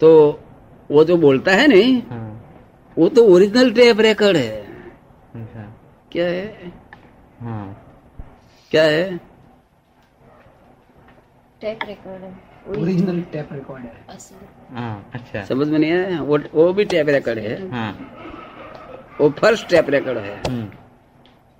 [0.00, 0.40] तो
[0.90, 2.26] वो जो बोलता है नहीं हाँ।
[2.98, 4.60] वो तो ओरिजिनल टेप रिकॉर्ड है।
[5.34, 5.76] अच्छा।
[6.12, 6.72] क्या है?
[7.40, 7.86] हाँ।
[8.70, 9.16] क्या है?
[11.60, 14.18] टेप रिकॉर्ड है। ओरिजिनल टेप रिकॉर्ड है।
[14.70, 16.22] हाँ अच्छा। समझ में नहीं आया?
[16.22, 18.16] वो वो भी टेप रिकॉर्ड है। हाँ।
[19.20, 20.68] वो फ़र्स्ट टेप रिकॉर्ड है। हम्म।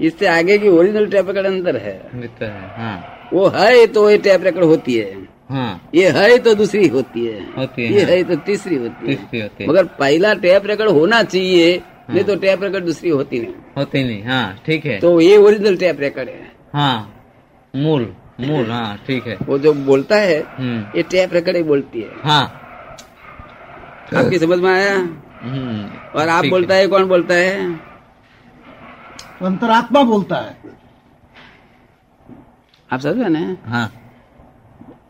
[0.05, 2.11] इससे आगे की ओरिजिनल टेप रिकॉर्ड अंदर है।
[2.43, 5.20] है हाँ। वो है तो ये टेप रिकॉर्ड होती है।
[5.51, 9.07] हाँ। ये है तो दूसरी होती है। होती है ये है। है तो तीसरी होती
[9.07, 12.85] है। तीसरी होती है। मगर पहला टेप रिकॉर्ड होना चाहिए हाँ। नहीं तो टेप रिकॉर्ड
[12.85, 17.15] दूसरी होती नहीं। होती नहीं हाँ ठीक है। तो ये ओरिजिनल टेप रिकॉर्ड है। हाँ
[17.77, 22.01] मूल मूल हाँ ठीक है। वो जो बोलता है हम्म। ये टेप रिकॉर्ड ही बोलती
[22.01, 22.45] है। हाँ।
[24.17, 24.95] आपकी समझ में आया?
[25.43, 27.75] हम्म और आप बोलता है कौन बोलता है?
[29.43, 30.57] अंतरात्मा बोलता है।
[32.93, 33.57] आप समझ ना?
[33.67, 33.93] हाँ।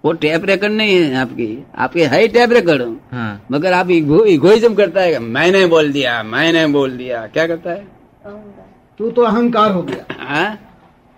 [0.05, 1.47] वो टैप रेकर्ड नहीं है आपकी।
[1.77, 2.83] आपके है टैप रेकर्ड
[3.13, 7.85] हाँ। मगर आप इगोइज्म करता है। मैंने बोल दिया मैंने बोल दिया। क्या करता है?
[9.01, 10.59] तू तो अहंकार हो गया। हाँ?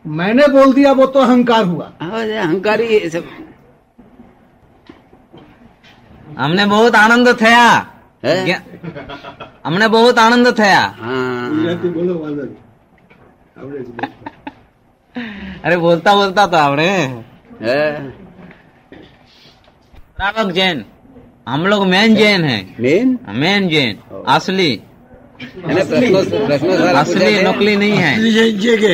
[0.05, 3.24] मैंने बोल दिया वो तो अहंकार हुआ। हाँ, अहंकार ही सब।
[6.39, 7.52] हमने बहुत आनंद थे
[9.67, 11.89] हमने बहुत आनंद थया। हाँ। तो
[15.64, 16.91] अरे बोलता बोलता तो हमने
[20.21, 20.83] श्रावक जैन
[21.49, 23.97] हम लोग मेन जैन है मेन मेन जैन
[24.35, 24.71] असली
[25.57, 28.93] मैंने प्रश्नों प्रश्नों सवाल पूछा असली थे। नकली नहीं है असली जैन છે કે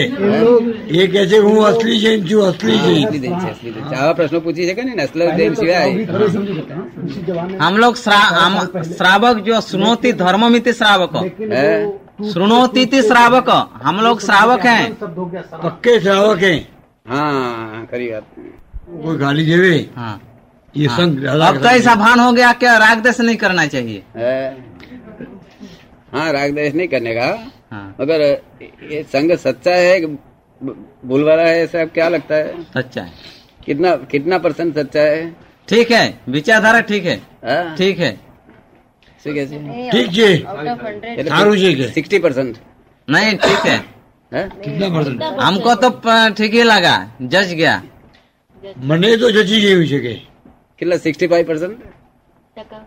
[0.96, 3.94] એ કે છે હું અસલી જૈન છું અસલી हाँ, જૈન असली देश है, असली देश।
[4.00, 5.88] आवा प्रश्न पूछी है क्या नहीं नस्ल देव सिवाय
[7.06, 11.72] उसी जमाने हम लोग श्रा- हम- श्रावक जो सुनोती धर्ममिति श्रावक लेकिन है?
[12.20, 13.50] वो सुनोती श्रावक
[13.84, 16.54] हम लोग श्रावक हैं शब्द हो गया सब પક્કે શ્રાવક હે
[17.10, 18.26] हाँ खरी बात
[18.98, 20.14] કોઈ ગાલી દેવે हाँ
[20.75, 22.77] ये हाँ। संग अब तो ऐसा भान हो गया क्या?
[22.79, 24.03] राग देश नहीं करना चाहिए।
[26.13, 27.27] हाँ। राग देश नहीं करने का।
[27.73, 28.21] हाँ। मगर
[28.93, 32.63] ये संग सच्चा है भूल वाला है ऐसा क्या लगता है?
[32.77, 33.13] सच्चा है।
[33.67, 35.31] कितना कितना परसेंट सच्चा है?
[35.69, 38.13] ठीक है। विचारधारा ठीक है। हाँ। ठीक है।
[39.25, 42.57] ठीक जी। सिक्सटी परसेंट
[43.09, 44.49] नहीं ठीक है। हाँ?
[44.65, 45.23] कितना परसेंट?
[45.41, 45.89] हमको तो
[46.39, 47.83] ठीक ही लगा। जज गया।
[48.85, 50.17] मने तो जज गई हुई जगह
[50.80, 51.80] કેટલા સિક્સટી फाइव परसेंट
[52.58, 52.80] टका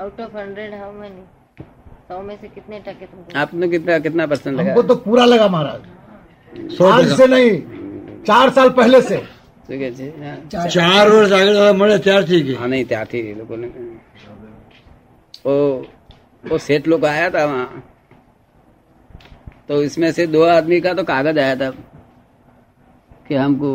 [0.00, 1.22] out of hundred how many
[2.08, 5.48] सौ में से कितने टके तुमको आपने कितना कितना परसेंट लगा हमको तो पूरा लगा
[5.50, 5.82] महाराज
[6.72, 7.50] સો आज ટકા से नहीं
[8.28, 9.18] चार साल पहले से
[9.66, 10.32] શું કે છે હા.
[10.76, 13.68] ચાર વર્ષ આગળ મળે ત્યારથી કે हाँ नहीं त्याथी लोगों ने
[15.44, 15.54] वो
[16.44, 17.66] वो सेठ लोग आया था वहाँ
[19.68, 21.68] तो इसमें से दो आदमी का तो कागज आया था
[23.26, 23.70] कि हमको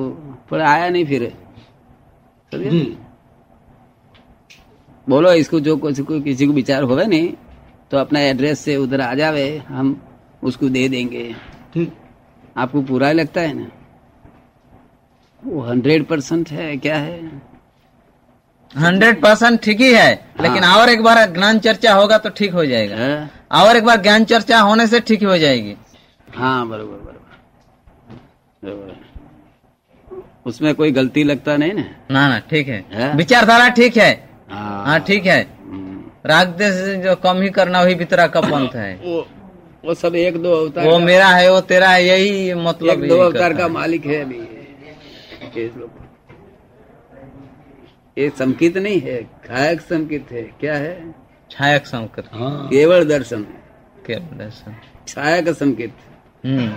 [0.50, 1.24] पर आया नहीं फिर
[2.52, 2.82] समझे?
[5.07, 7.33] बोलो इसको जो कुछ को किसी को विचार होवे नहीं
[7.91, 10.01] तो अपना एड्रेस से उधर आ जावे हम
[10.43, 11.25] उसको दे देंगे।
[11.75, 11.93] ठीक।
[12.57, 13.67] आपको पूरा ही लगता है ना?
[15.43, 17.21] वो हंड्रेड परसेंट है क्या है?
[18.75, 22.53] हंड्रेड परसेंट ठीक ही है लेकिन हाँ। और एक बार ज्ञान चर्चा होगा तो ठीक
[22.53, 23.31] हो जाएगा। है?
[23.53, 25.77] और एक बार ज्ञान चर्चा होने से ठीक हो जाएगी।
[26.35, 27.13] हाँ बरोबर बरोबर।
[28.63, 29.05] बरोबर
[30.47, 31.85] उसमें कोई गलती लगता नहीं ना?
[32.11, 33.15] ना ना ठीक है। है?
[33.17, 34.26] विचारधारा ठीक है
[34.87, 35.41] हाँ हाँ ठीक है।
[36.27, 36.75] राग देश
[37.05, 39.27] जो कम ही करना वही भीतरा का पंथ है। वो
[39.85, 43.19] वो सब एक दो अवतार वो मेरा है वो तेरा है यही मतलब एक दो
[43.21, 44.41] अवतार का मालिक है अभी।
[48.17, 51.15] ये संकित नहीं है खायक संकित है। क्या है?
[51.51, 53.43] छायक संकर હા केवल दर्शन।
[54.07, 54.77] केवल दर्शन।
[55.09, 55.93] छायक संकित।
[56.47, 56.69] हम्म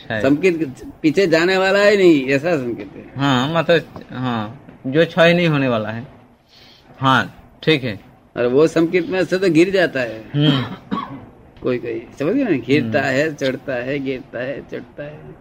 [0.00, 4.42] छायक। संकित पीछे जाने वाला है नहीं ऐसा संकित है। हाँ मतलब हाँ
[4.86, 6.15] जो क्षय नहीं होने वाला है।
[6.98, 8.00] हाँ ठीक है।
[8.36, 10.62] और वो संकित में से तो गिर जाता है। हम्म।
[11.62, 12.50] कोई कोई समझ गए ना?
[12.50, 15.34] गिरता हम्म। है चढ़ता है गिरता है चढ़ता है।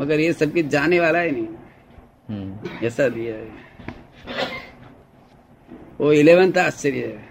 [0.00, 1.46] मगर ये संकित जाने वाला है नहीं।
[2.28, 3.48] हम्म। ऐसा दिया है।
[6.00, 7.30] वो इलेवंथ आश्चर्य है।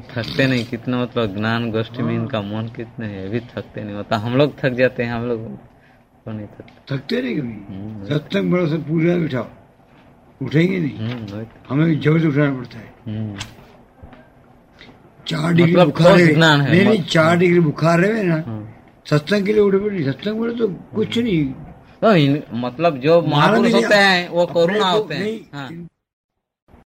[0.00, 4.16] थकते नहीं कितना मतलब ज्ञान गोष्ठी में इनका मन कितने है अभी थकते नहीं। होता
[4.16, 5.56] हम लोग थक जाते हैं हम लोग
[6.24, 8.14] तो नहीं थकते। थकते नहीं कभी?
[8.14, 9.48] सत्संग बड़ा से पूजा बिठाओ।
[10.44, 13.36] उठेंगे नहीं। हमें भी तो। हमें ज़बरदस्त उठाना पड़ता है। हम्म,
[15.26, 18.68] चार डिग्री मतलब बुखार है। नहीं नहीं चार डिग्री बुखार है ना। हाँ।
[19.10, 21.44] सत्संग के लिए उठे पड़े। सत्संग बोले तो कुछ नहीं।
[22.02, 25.14] तो मतलब जो महापुरुष होते हैं वो कोरोना होते
[25.54, 25.68] हाँ।